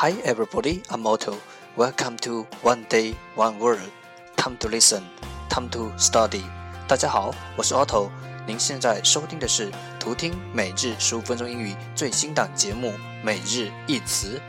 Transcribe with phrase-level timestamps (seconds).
[0.00, 1.36] Hi everybody, I'm Otto.
[1.76, 3.90] Welcome to One Day One Word.
[4.36, 5.02] Time to listen,
[5.48, 6.44] time to study.
[6.86, 8.08] 大家好，我是 Otto。
[8.46, 12.90] 您现在收听的是图听每日十五分钟英语最新档节目
[13.24, 14.40] 《每日一词》。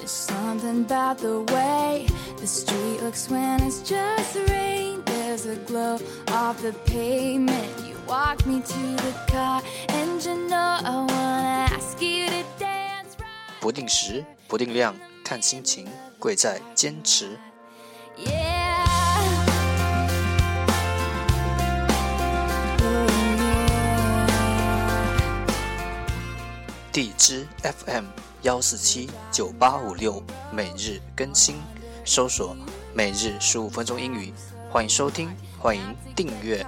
[0.00, 5.02] There's something about the way the street looks when it's just rain.
[5.04, 5.98] There's a glow
[6.28, 7.66] off the pavement.
[7.84, 13.18] You walk me to the car, and you know I wanna ask you to dance
[13.18, 13.60] right.
[13.60, 14.94] 不定时，不定量，
[15.24, 17.38] 看心情，贵在坚持。
[26.92, 28.04] 地支 FM
[28.42, 30.22] 幺四七九八五六
[30.52, 31.56] 每日更新，
[32.04, 32.56] 搜索
[32.94, 34.32] “每日十五分钟英语”，
[34.70, 35.82] 欢迎收听，欢迎
[36.14, 36.64] 订阅。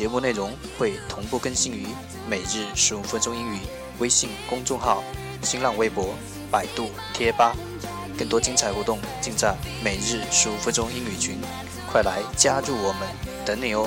[0.00, 1.86] 节目内容会同步更新于
[2.26, 3.58] “每日十五分钟英语”
[4.00, 5.04] 微信公众号、
[5.42, 6.14] 新浪微博、
[6.50, 7.54] 百度贴吧，
[8.16, 11.38] 更多精彩活动尽在“每日十五分钟英语群”，
[11.86, 13.06] 快来加入我们，
[13.44, 13.86] 等你哦！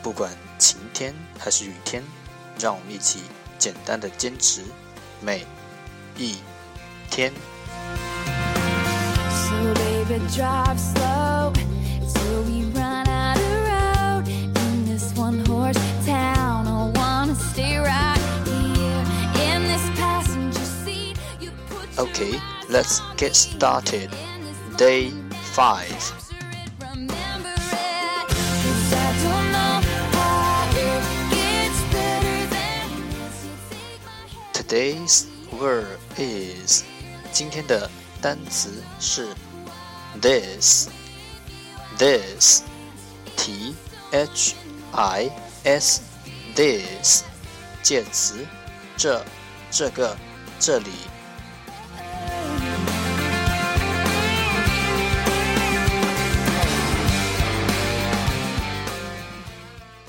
[0.00, 2.04] 不管晴天还是雨天，
[2.60, 3.22] 让我们一起
[3.58, 4.62] 简单的坚持
[5.20, 5.44] 每
[6.16, 6.36] 一
[7.10, 7.32] 天。
[10.17, 11.53] So baby, drive slow
[12.13, 16.67] till we run out of road in this one-horse town.
[16.67, 19.03] I wanna stay right here
[19.45, 21.15] in this passenger seat.
[21.39, 24.09] You put your Okay, let's get started.
[24.77, 25.11] Day
[25.53, 26.01] five.
[26.79, 29.75] Remember it, 'cause I don't know
[30.17, 33.37] how it gets better than this.
[33.45, 34.53] You take my hand.
[34.53, 36.83] Today's word is
[37.31, 37.87] 今天的
[38.19, 39.27] 单词是
[40.21, 40.89] this
[41.97, 42.63] this
[43.35, 43.75] t
[44.11, 44.55] h
[44.93, 45.29] i
[45.63, 46.01] s
[46.55, 47.23] this
[47.81, 48.45] 介词
[48.95, 49.23] 这
[49.71, 50.15] 这个
[50.59, 50.91] 这里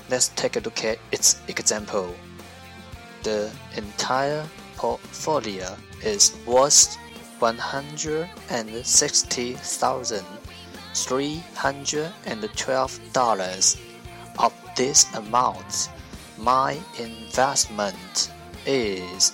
[0.07, 2.13] Let's take a look at its example.
[3.23, 4.45] The entire
[4.77, 6.95] portfolio is worth
[7.40, 10.24] one hundred and sixty thousand
[10.94, 13.76] three hundred and twelve dollars.
[14.38, 15.90] Of this amount,
[16.38, 18.30] my investment
[18.66, 19.32] is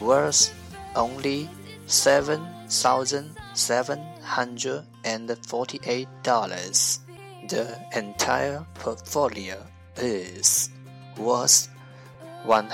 [0.00, 0.52] worth
[0.94, 1.48] only
[1.86, 7.00] seven thousand seven hundred and forty-eight dollars.
[7.48, 9.64] The entire portfolio
[9.96, 10.70] is
[11.16, 11.68] worth
[12.44, 12.68] one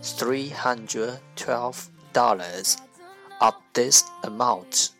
[0.00, 2.76] hundred sixty thousand three hundred twelve dollars.
[3.40, 4.90] Of this amount,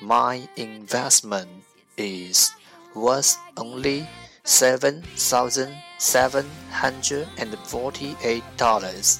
[0.00, 1.48] my investment
[1.96, 2.50] is
[2.94, 4.06] worth only
[4.44, 9.18] seven thousand seven hundred and forty-eight dollars.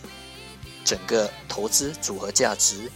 [0.84, 2.90] 整个投资组合价值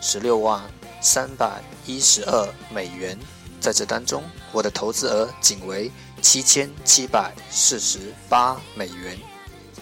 [0.00, 0.62] 十六万
[1.00, 3.18] 三百一十二美元。
[3.60, 5.90] 在这当中，我的投资额仅为
[6.20, 9.18] 七千七百四十八美元。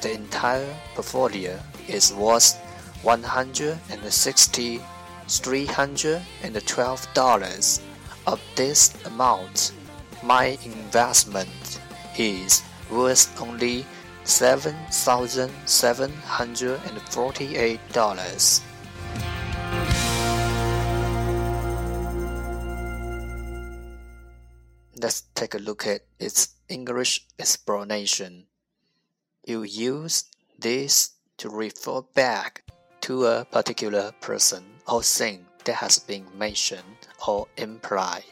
[0.06, 2.54] The entire portfolio is worth
[3.02, 4.80] one hundred and sixty
[5.28, 7.82] three hundred and twelve dollars.
[8.28, 9.74] Of this amount,
[10.22, 11.82] my investment
[12.20, 12.62] is
[12.92, 13.84] worth only
[14.26, 18.62] seven thousand seven hundred and forty-eight dollars.
[25.02, 28.46] Let's take a look at its English explanation.
[29.45, 30.25] You use
[30.59, 32.63] this to refer back
[33.03, 38.25] to a particular person or thing that has been mentioned or implied.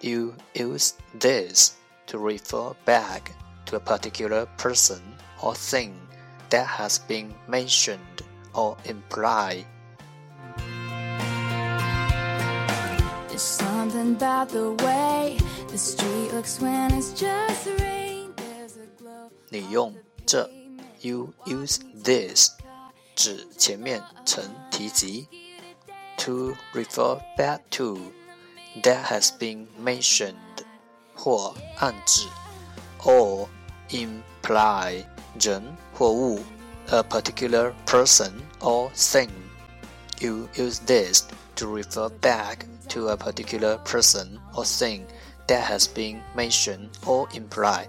[0.00, 3.32] You use this to refer back
[3.66, 5.00] to a particular person
[5.42, 5.98] or thing
[6.50, 8.22] that has been mentioned
[8.54, 9.64] or implied.
[13.28, 15.38] There's something about the way
[15.68, 18.34] the street looks when it's just rain.
[18.36, 19.30] There's a glow.
[19.48, 19.94] 你用
[20.26, 20.48] 这
[21.00, 22.50] you use this
[23.14, 25.28] 指前面曾提及
[26.16, 27.98] to refer back to
[28.82, 30.34] that has been mentioned
[31.14, 32.26] 或暗指
[33.02, 33.48] or
[33.90, 35.04] imply
[35.38, 36.40] 人或物
[36.90, 39.30] a particular person or thing.
[40.20, 41.26] You use this
[41.56, 45.06] to refer back to a particular person or thing
[45.46, 47.88] that has been mentioned or implied.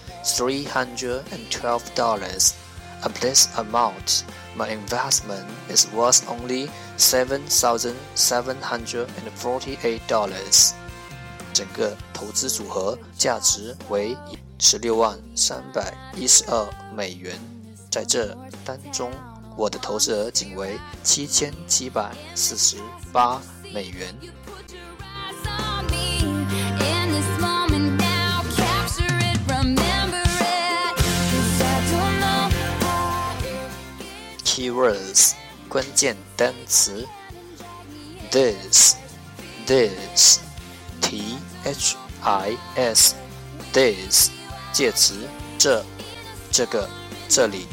[0.20, 2.54] hundred sixty thousand three hundred and twelve dollars.
[3.02, 4.24] Of this amount,
[4.56, 10.72] my investment is worth only seven thousand seven hundred and forty-eight dollars.
[11.52, 14.16] 整个投资组合价值为
[14.58, 17.38] 十六万三百一十二美元。
[17.90, 19.10] 在这当中，
[19.56, 22.76] 我的投资额仅为七千七百四十
[23.12, 23.40] 八
[23.72, 24.14] 美元。
[34.91, 35.35] This
[35.69, 37.07] 关键单词
[38.29, 38.95] ：this,
[39.65, 40.39] this,
[40.99, 43.15] t h i s,
[43.71, 44.29] this
[44.73, 45.81] 介词这、
[46.51, 46.89] 这个、
[47.29, 47.67] 这里。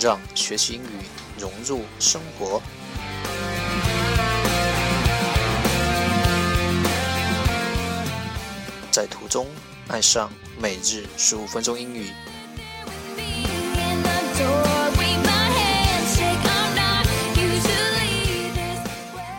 [0.00, 1.04] 让学习英语
[1.38, 2.62] 融入生活。
[8.94, 9.48] 在途中
[9.88, 12.12] 爱上每日十五分钟英语。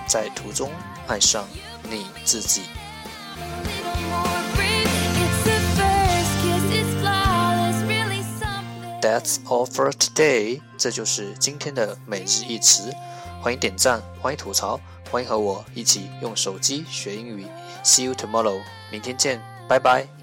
[0.10, 0.69] 在途中
[1.07, 1.48] 爱上
[1.90, 2.63] 你自己。
[9.02, 10.60] That's all for today。
[10.78, 12.94] 这就是今天的每日一词。
[13.42, 14.78] 欢迎点赞，欢迎吐槽，
[15.10, 17.48] 欢迎和我一起用手机学英语。
[17.85, 18.61] See you tomorrow。
[18.91, 20.13] 明天见，拜拜。